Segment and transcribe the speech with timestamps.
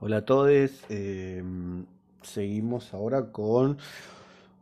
[0.00, 0.70] Hola a todos.
[0.90, 1.84] em,
[2.22, 3.78] seguimos ahora con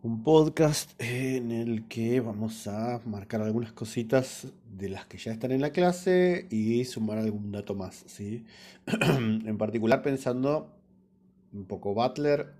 [0.02, 4.46] un podcast en el que vamos a marcar algunas cositas
[4.78, 8.46] de las que ya están en la clase y sumar algún dato más, ¿sí?
[8.86, 10.72] En particular pensando
[11.52, 12.54] un poco Butler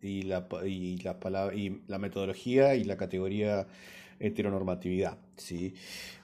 [0.00, 0.96] y la, y
[1.88, 3.66] la metodología y la categoría
[4.18, 5.74] heteronormatividad, ¿sí?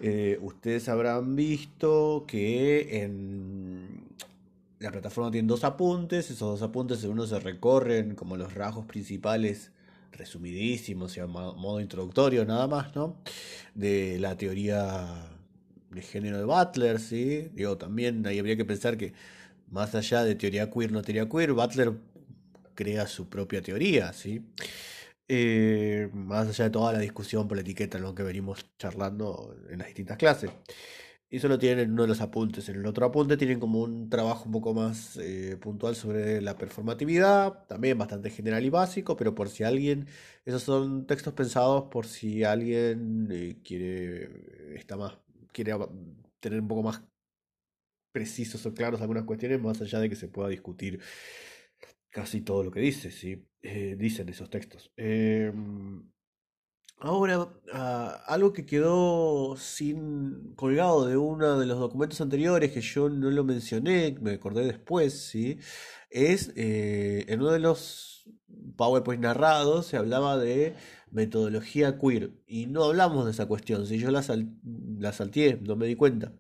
[0.01, 4.09] Eh, ustedes habrán visto que en
[4.81, 9.73] la plataforma tiene dos apuntes, esos dos apuntes en se recorren como los rasgos principales,
[10.13, 13.19] resumidísimos, y a mo- modo introductorio nada más, ¿no?
[13.75, 15.31] De la teoría
[15.91, 17.51] de género de Butler, ¿sí?
[17.55, 19.15] Digo, también ahí habría que pensar que
[19.71, 21.95] más allá de teoría queer, no teoría queer, Butler
[22.75, 24.43] crea su propia teoría, ¿sí?
[25.29, 29.57] Eh, más allá de toda la discusión por la etiqueta en lo que venimos charlando
[29.71, 30.51] en las distintas clases.
[31.33, 32.69] Y eso lo tienen en uno de los apuntes.
[32.69, 36.59] En el otro apunte tienen como un trabajo un poco más eh, puntual sobre la
[36.59, 40.09] performatividad, también bastante general y básico, pero por si alguien,
[40.45, 45.19] esos son textos pensados por si alguien eh, quiere, está más,
[45.53, 45.73] quiere
[46.41, 47.03] tener un poco más
[48.13, 51.01] precisos o claros algunas cuestiones, más allá de que se pueda discutir
[52.11, 53.47] casi todo lo que dice, ¿sí?
[53.63, 54.93] Eh, dicen esos textos.
[54.97, 56.11] Em,
[57.03, 63.09] Ahora, ah, algo que quedó sin colgado de uno de los documentos anteriores que yo
[63.09, 65.59] no lo mencioné, me acordé después, ¿sí?
[66.11, 68.25] Es eh, en uno de los
[68.77, 70.75] PowerPoint narrados se hablaba de
[71.11, 74.51] metodología queer y no hablamos de esa cuestión, si yo la, sal-
[74.99, 76.33] la salteé, no me di cuenta.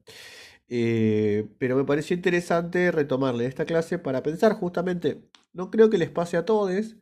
[0.69, 5.22] Eh, pero me pareció interesante retomarle esta clase para pensar justamente,
[5.53, 6.97] no creo que les pase a todos,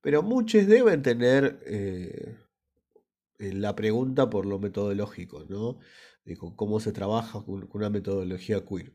[0.00, 2.36] pero muchos deben tener eh,
[3.42, 5.78] la pregunta por lo metodológico, ¿no?
[6.24, 8.92] De cómo se trabaja con una metodología queer.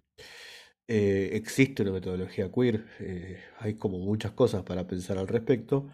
[0.88, 5.90] Eh, existe una metodología queer, eh, hay como muchas cosas para pensar al respecto.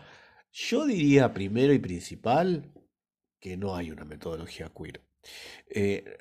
[0.51, 2.71] Yo diría primero y principal
[3.39, 5.01] que no hay una metodología queer.
[5.69, 6.17] Eh,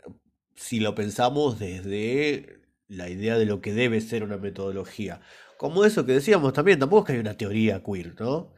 [0.55, 5.21] si lo pensamos desde la idea de lo que debe ser una metodología,
[5.59, 8.55] como eso que decíamos también, tampoco es que hay una teoría queer, ¿no?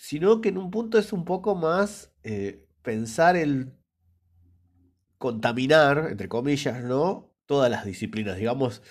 [0.00, 3.74] Sino que en un punto es un poco más eh, pensar el
[5.18, 7.34] contaminar, entre comillas, ¿no?
[7.44, 8.82] Todas las disciplinas, digamos,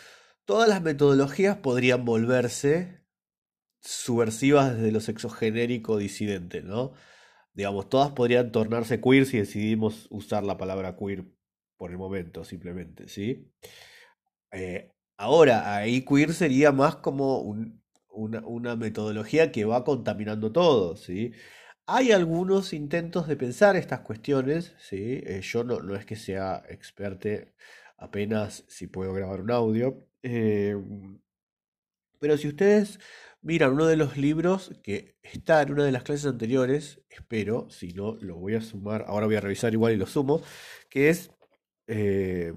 [0.45, 3.03] todas las metodologías podrían volverse
[3.81, 6.93] subversivas desde lo sexogenérico disidente, ¿no?
[7.53, 11.25] Digamos, todas podrían tornarse queer si decidimos usar la palabra queer
[11.77, 13.51] por el momento, simplemente, ¿sí?
[14.51, 17.81] Eh, ahora, ahí queer sería más como un-
[18.19, 21.34] una, una metodología que va contaminando todo, ¿sí?
[21.88, 25.22] Hay algunos intentos de pensar estas cuestiones, ¿sí?
[25.25, 27.53] Eh, yo no, no es que sea experte,
[27.97, 30.07] apenas si puedo grabar un audio.
[30.24, 30.75] eh,
[32.19, 33.00] pero si ustedes
[33.41, 37.94] miran uno de los libros que está en una de las clases anteriores, espero, si
[37.94, 40.41] no, lo voy a sumar, ahora voy a revisar igual y lo sumo,
[40.90, 41.31] que es
[41.88, 42.53] eh,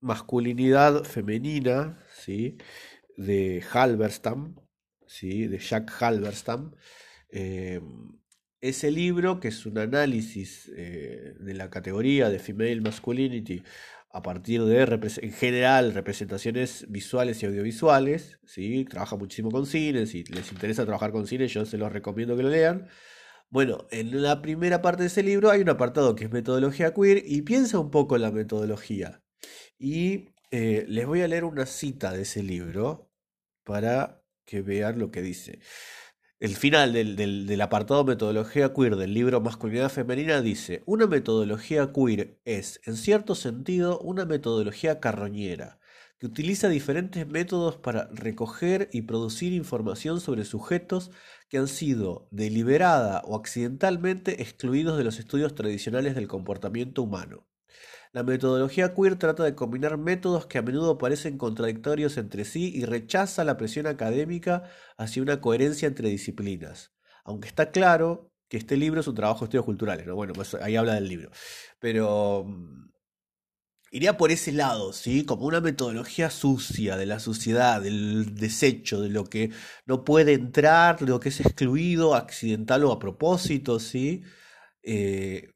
[0.00, 2.58] Masculinidad Femenina, ¿sí?
[3.16, 4.56] De Halberstam,
[5.16, 5.46] ¿sí?
[5.46, 6.74] De Jack Halberstam.
[7.30, 7.80] Eh,
[8.60, 13.62] ese libro, que es un análisis eh, de la categoría de Female Masculinity
[14.10, 14.82] a partir de,
[15.22, 18.86] en general, representaciones visuales y audiovisuales, ¿sí?
[18.86, 22.42] Trabaja muchísimo con cine, si les interesa trabajar con cine, yo se los recomiendo que
[22.42, 22.88] lo lean.
[23.50, 27.22] Bueno, en la primera parte de ese libro hay un apartado que es metodología queer
[27.26, 29.22] y piensa un poco en la metodología.
[29.78, 33.10] Y eh, les voy a leer una cita de ese libro
[33.64, 35.60] para que vean lo que dice.
[36.38, 42.80] El final del, apartado metodología queer del libro Masculinidad Femenina dice, una metodología queer es,
[42.84, 45.80] en cierto sentido, una metodología carroñera,
[46.18, 51.10] que utiliza diferentes métodos para recoger y producir información sobre sujetos
[51.48, 57.46] que han sido deliberada o accidentalmente excluidos de los estudios tradicionales del comportamiento humano.
[58.16, 62.86] La metodología queer trata de combinar métodos que a menudo parecen contradictorios entre sí y
[62.86, 64.62] rechaza la presión académica
[64.96, 66.94] hacia una coherencia entre disciplinas.
[67.26, 70.14] Aunque está claro que este libro es un trabajo de estudios culturales, ¿no?
[70.14, 71.30] Bueno, pues ahí habla del libro.
[71.78, 72.90] Pero mm,
[73.90, 75.26] iría por ese lado, ¿sí?
[75.26, 79.50] Como una metodología sucia de la sociedad, del desecho, de lo que
[79.84, 84.22] no puede entrar, de lo que es excluido, accidental o a propósito, ¿sí?
[84.82, 85.50] Eh,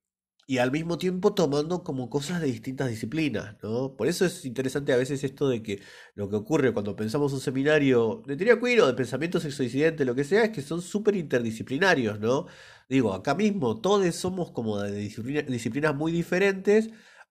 [0.51, 3.95] y al mismo tiempo tomando como cosas de distintas disciplinas, ¿no?
[3.95, 5.81] Por eso es interesante a veces esto de que
[6.17, 10.17] lo que ocurre cuando pensamos un seminario de teoría queer o de pensamiento sexodisidente, lo
[10.17, 12.49] que sea, es que son súper interdisciplinarios, ¿no?
[12.89, 16.91] Digo, acá mismo todos somos como de disciplina- disciplinas muy diferentes,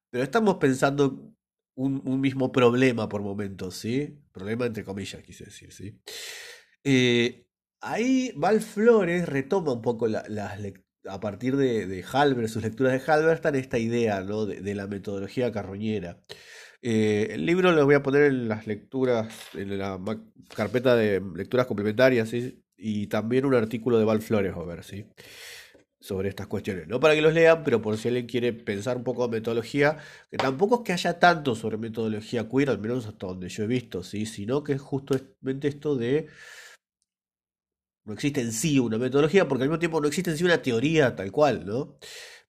[0.09, 1.33] pero estamos pensando
[1.75, 4.17] un, mismo problema por momentos, ¿sí?
[4.31, 5.99] Problema entre comillas, quise decir, ¿sí?
[6.85, 7.45] Eh,
[7.81, 10.57] ahí Val Flores retoma un poco las
[11.09, 14.45] a partir de, de sus lecturas de Halberstam, esta idea ¿no?
[14.45, 16.19] de, la metodología carroñera.
[16.81, 19.99] Eh, el libro lo voy a poner en las lecturas, en la
[20.55, 22.31] carpeta de lecturas complementarias,
[22.77, 25.05] y también un artículo de Val Flores, a ver, ¿sí?
[25.99, 26.87] sobre estas cuestiones.
[26.87, 29.97] No para que los lean, pero por si alguien quiere pensar un poco de metodología,
[30.31, 33.67] que tampoco es que haya tanto sobre metodología queer, al menos hasta donde yo he
[33.67, 34.25] visto, ¿sí?
[34.25, 36.27] sino que es justamente esto de...
[38.09, 40.63] No existe en sí una metodología, porque al mismo tiempo no existe en sí una
[40.63, 41.99] teoría tal cual, ¿no?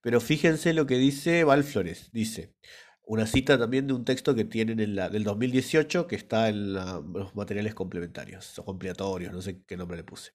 [0.01, 2.09] Pero fíjense lo que dice Val Flores.
[2.15, 2.55] Dice,
[3.05, 6.73] una cita también de un texto que tienen en la, del 2018 que está en
[6.73, 10.33] los materiales complementarios o completorios, no sé qué nombre le puse.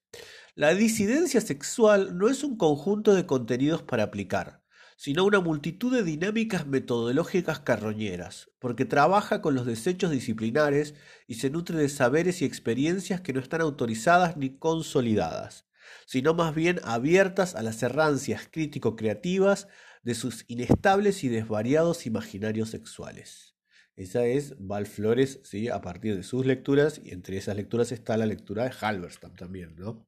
[0.54, 4.62] La disidencia sexual no es un conjunto de contenidos para aplicar,
[4.96, 10.94] sino una multitud de dinámicas metodológicas carroñeras, porque trabaja con los desechos disciplinares
[11.26, 15.66] y se nutre de saberes y experiencias que no están autorizadas ni consolidadas,
[16.06, 19.68] sino más bien abiertas a las errancias crítico-creativas
[20.02, 23.54] de sus inestables y desvariados imaginarios sexuales.
[23.96, 25.68] Esa es Val Flores, ¿sí?
[25.68, 29.74] a partir de sus lecturas, y entre esas lecturas está la lectura de Halberstam también,
[29.76, 30.06] ¿no?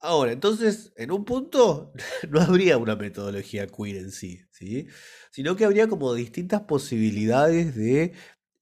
[0.00, 1.92] Ahora, entonces, en un punto
[2.30, 4.86] no habría una metodología queer en sí, ¿sí?
[5.30, 8.12] Sino que habría como distintas posibilidades de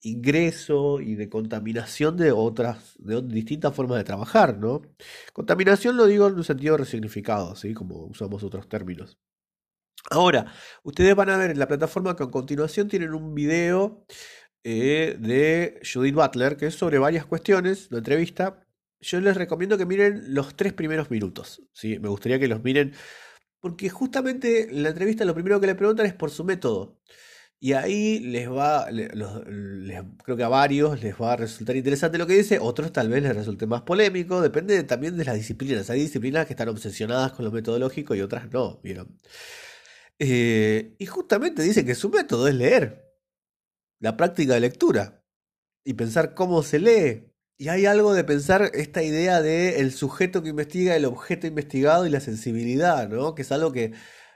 [0.01, 4.81] ingreso y de contaminación de otras, de distintas formas de trabajar, ¿no?
[5.33, 7.73] Contaminación lo digo en un sentido resignificado, ¿sí?
[7.73, 9.17] Como usamos otros términos.
[10.09, 14.05] Ahora, ustedes van a ver en la plataforma que a continuación tienen un video
[14.63, 18.66] eh, de Judith Butler, que es sobre varias cuestiones, una entrevista.
[18.99, 21.61] Yo les recomiendo que miren los tres primeros minutos.
[21.73, 21.99] ¿sí?
[21.99, 22.93] Me gustaría que los miren,
[23.59, 26.99] porque justamente en la entrevista lo primero que le preguntan es por su método.
[27.59, 28.87] Y ahí les va,
[30.23, 33.23] creo que a varios les va a resultar interesante lo que dice, otros tal vez
[33.23, 35.89] les resulte más polémico, depende también de las disciplinas.
[35.89, 39.17] Hay disciplinas que están obsesionadas con lo metodológico y otras no, ¿vieron?
[40.19, 43.07] Eh, y justamente dice que su método es leer,
[43.99, 45.23] la práctica de lectura
[45.83, 47.33] y pensar cómo se lee.
[47.59, 52.05] Y hay algo de pensar esta idea de el sujeto que investiga, el objeto investigado
[52.05, 53.33] y la sensibilidad, ¿no?
[53.33, 53.93] Que es algo que,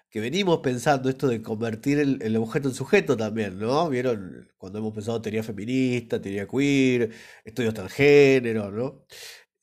[0.09, 3.89] que venimos pensando, esto de convertir el, el, objeto en sujeto también, ¿no?
[3.89, 7.11] Vieron cuando hemos pensado teoría feminista, teoría queer,
[7.45, 9.05] estudios transgénero, ¿no?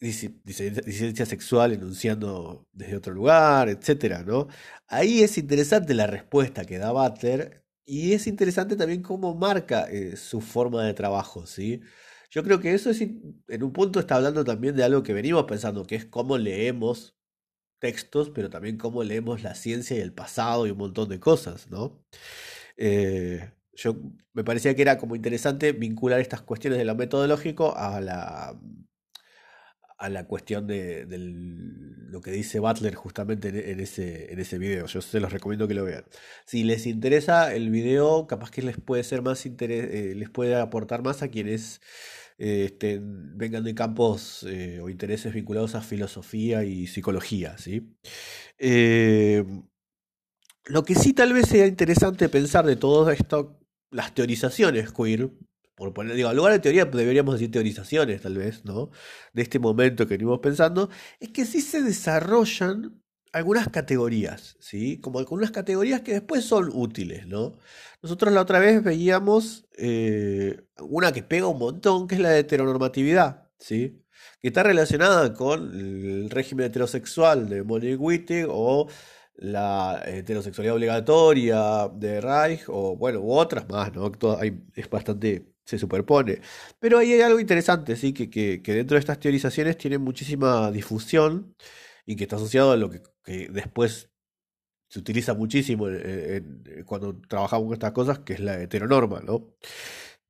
[0.00, 4.48] disidencia sexual enunciando desde otro lugar, etcétera, ¿no?
[4.86, 10.16] Ahí es interesante la respuesta que da Butler y es interesante también cómo marca eh,
[10.16, 11.80] su forma de trabajo, ¿sí?
[12.30, 15.44] Yo creo que eso es, en un punto está hablando también de algo que venimos
[15.44, 17.16] pensando, que es cómo leemos
[17.80, 21.70] textos, pero también cómo leemos la ciencia y el pasado y un montón de cosas,
[21.70, 22.02] ¿no?
[22.76, 23.96] Eh, yo
[24.34, 28.60] me parecía que era como interesante vincular estas cuestiones de lo metodológico a la
[29.98, 31.06] a la cuestión de,
[32.08, 34.86] lo que dice Butler justamente en, ese, en ese video.
[34.86, 36.04] Yo se los recomiendo que lo vean.
[36.46, 40.54] Si les interesa el video, capaz que les puede ser más interés, eh, les puede
[40.54, 41.80] aportar más a quienes
[42.38, 47.58] eh, vengan de campos eh, o intereses vinculados a filosofía y psicología.
[47.58, 47.96] ¿sí?
[50.66, 53.58] lo que sí tal vez sea interesante pensar de todo esto,
[53.90, 55.30] las teorizaciones queer,
[55.78, 58.90] por poner, digo, al lugar de teoría deberíamos decir teorizaciones tal vez, ¿no?
[59.32, 63.00] De este momento que venimos pensando, es que sí se desarrollan
[63.32, 65.00] algunas categorías, ¿sí?
[65.00, 67.58] Como algunas categorías que después son útiles, ¿no?
[68.02, 72.40] Nosotros la otra vez veíamos eh, una que pega un montón, que es la de
[72.40, 74.02] heteronormatividad, ¿sí?
[74.40, 78.88] Que está relacionada con el régimen heterosexual de Monique Wittig o
[79.36, 84.10] la heterosexualidad obligatoria de Reich o bueno, u otras más, ¿no?
[84.74, 86.40] Es bastante se superpone.
[86.80, 88.14] Pero ahí hay algo interesante, ¿sí?
[88.14, 91.54] Que, que, dentro de estas teorizaciones tiene muchísima difusión
[92.06, 93.02] y que está asociado a lo que,
[93.50, 94.10] después
[94.88, 95.86] se utiliza muchísimo
[96.86, 99.54] cuando trabajamos con estas cosas, que es la heteronorma, ¿no?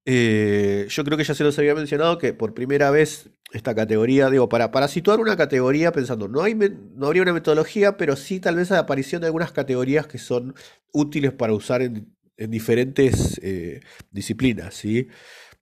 [0.05, 4.31] Eh, yo creo que ya se los había mencionado que por primera vez esta categoría,
[4.31, 8.41] digo, para, para situar una categoría pensando, no, hay, no habría una metodología, pero sí
[8.41, 10.55] tal vez la aparición de algunas categorías que son
[10.93, 13.81] útiles para usar en en diferentes eh,
[14.11, 14.75] disciplinas.
[14.75, 15.09] ¿sí?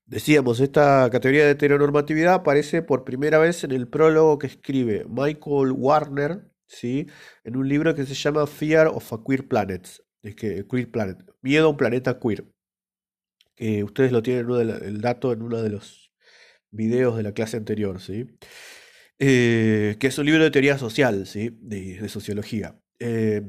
[0.04, 5.72] Decíamos, esta categoría de heteronormatividad aparece por primera vez en el prólogo que escribe Michael
[5.72, 7.08] Warner ¿sí?
[7.42, 9.88] en un libro que se llama Fear of a Queer Planet,
[10.22, 12.44] es que, queer planet Miedo a un planeta queer.
[13.54, 16.12] Que ustedes lo tienen el dato en uno de los
[16.70, 18.26] videos de la clase anterior, ¿sí?
[19.18, 21.56] Eh, que es un libro de teoría social, ¿sí?
[21.62, 22.78] de, sociología.
[22.98, 23.42] Eh,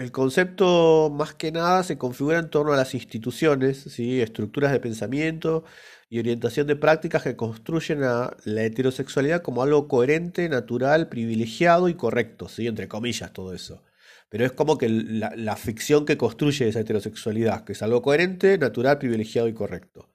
[0.00, 4.20] el concepto más que nada se configura en torno a las instituciones, ¿sí?
[4.20, 5.64] estructuras de pensamiento
[6.08, 11.94] y orientación de prácticas que construyen a la heterosexualidad como algo coherente, natural, privilegiado y
[11.94, 12.66] correcto, ¿sí?
[12.66, 13.82] entre comillas todo eso.
[14.30, 18.56] Pero es como que la, la ficción que construye esa heterosexualidad, que es algo coherente,
[18.58, 20.08] natural, privilegiado y correcto.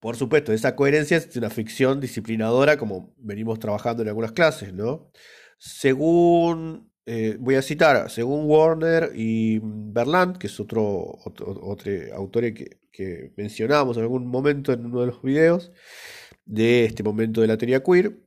[0.00, 5.10] Por supuesto, esa coherencia es una ficción disciplinadora como venimos trabajando en algunas clases, ¿no?
[5.58, 12.78] Según, eh, voy a citar, según Warner y Berland, que es otro, otro, autor que,
[12.92, 15.72] que, mencionamos en algún momento en uno de los videos
[16.44, 18.20] de este momento de la teoría queer,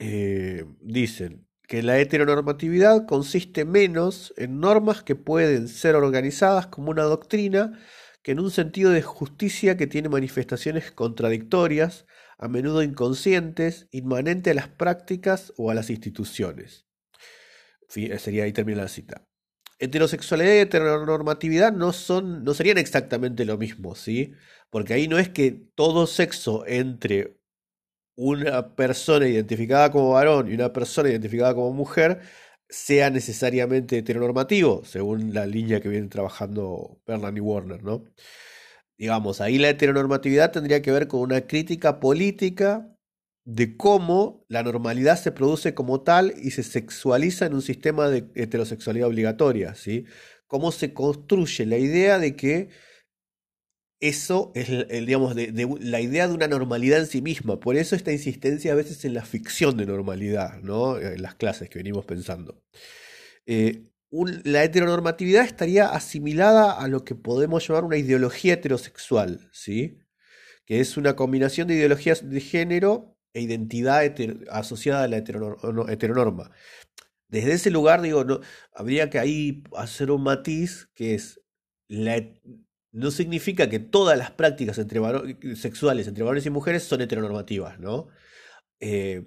[0.00, 7.04] eh, dicen que la heteronormatividad consiste menos en normas que pueden ser organizadas como una
[7.04, 7.78] doctrina
[8.24, 12.04] que en un sentido de justicia que tiene manifestaciones contradictorias,
[12.36, 16.89] a menudo inconscientes, inmanente a las prácticas o a las instituciones.
[17.90, 19.26] Sería ahí termina la cita.
[19.78, 24.34] Heterosexualidad y heteronormatividad no, son, no serían exactamente lo mismo, ¿sí?
[24.70, 27.40] Porque ahí no es que todo sexo entre
[28.16, 32.20] una persona identificada como varón y una persona identificada como mujer
[32.68, 38.04] sea necesariamente heteronormativo, según la línea que vienen trabajando Berland y Warner, ¿no?
[38.98, 42.86] Digamos, ahí la heteronormatividad tendría que ver con una crítica política
[43.44, 48.30] de cómo la normalidad se produce como tal y se sexualiza en un sistema de
[48.34, 50.04] heterosexualidad obligatoria, ¿sí?
[50.46, 52.68] Cómo se construye la idea de que
[54.00, 54.68] eso es,
[55.06, 57.60] digamos, la idea de una normalidad en sí misma.
[57.60, 60.98] Por eso esta insistencia a veces en la ficción de normalidad, ¿no?
[60.98, 62.62] En las clases que venimos pensando.
[63.46, 63.90] Eh,
[64.44, 69.98] la heteronormatividad estaría asimilada a lo que podemos llamar una ideología heterosexual, ¿sí?
[70.64, 74.02] Que es una combinación de ideologías de género e identidad
[74.50, 76.50] asociada a la heteronorma.
[77.28, 78.40] Desde ese lugar, digo, no,
[78.74, 81.40] habría que ahí hacer un matiz que es
[81.88, 82.22] la,
[82.92, 85.00] no significa que todas las prácticas entre
[85.56, 88.08] sexuales entre varones y mujeres son heteronormativas, ¿no?
[88.80, 89.26] Eh,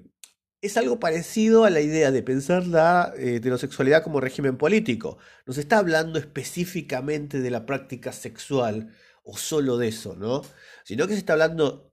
[0.62, 5.18] es algo parecido a la idea de pensar la eh, heterosexualidad como régimen político.
[5.46, 8.94] No se está hablando específicamente de la práctica sexual
[9.24, 10.42] o solo de eso, ¿no?
[10.86, 11.93] Sino que se está hablando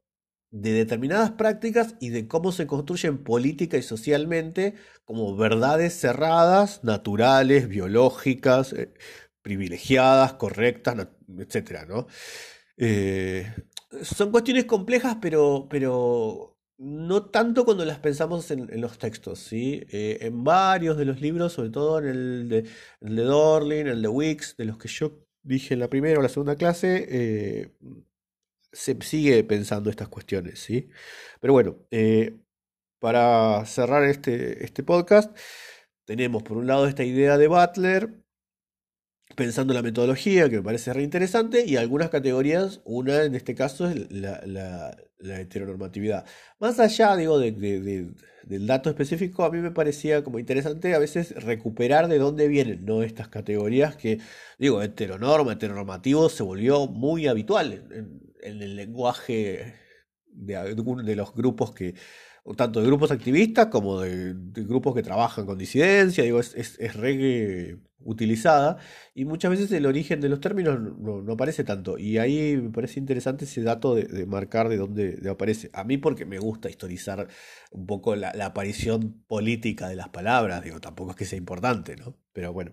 [0.51, 7.69] de determinadas prácticas y de cómo se construyen política y socialmente como verdades cerradas, naturales,
[7.69, 8.93] biológicas, eh,
[9.43, 12.07] privilegiadas, correctas, etcétera, ¿no?
[12.77, 13.53] Eh,
[14.03, 19.85] son cuestiones complejas, pero, pero no tanto cuando las pensamos en, los textos, ¿sí?
[19.91, 22.65] Eh, en varios de los libros, sobre todo en el de,
[23.01, 26.29] el Dorlin, el de Wicks, de los que yo dije en la primera o la
[26.29, 27.73] segunda clase,
[28.73, 30.89] se sigue pensando estas cuestiones, ¿sí?
[31.41, 31.79] Pero bueno,
[33.01, 35.37] para cerrar este, este podcast,
[36.05, 38.21] tenemos por un lado esta idea de Butler,
[39.37, 43.55] pensando en la metodología, que me parece re interesante, y algunas categorías, una en este
[43.55, 46.27] caso es la, heteronormatividad.
[46.59, 52.09] Más allá, digo, del dato específico, a mí me parecía como interesante a veces recuperar
[52.09, 53.03] de dónde vienen, ¿no?
[53.03, 54.19] Estas categorías que,
[54.59, 59.75] digo, heteronorma, heteronormativo, se volvió muy habitual en, el lenguaje
[60.27, 61.95] de, de los grupos que
[62.57, 66.95] tanto de grupos activistas como de, grupos que trabajan con disidencia, digo, es, es, es
[68.03, 68.79] utilizada
[69.15, 72.99] y muchas veces el origen de los términos no, aparece tanto y ahí me parece
[72.99, 75.71] interesante ese dato de, marcar de dónde aparece.
[75.75, 77.29] A mí porque me gusta historizar
[77.71, 82.17] un poco la, aparición política de las palabras, digo, tampoco es que sea importante, ¿no?
[82.33, 82.73] Pero bueno,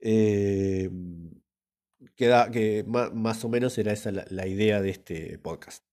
[0.00, 0.90] eh,
[2.16, 5.83] queda que más, o menos era esa la idea de este podcast.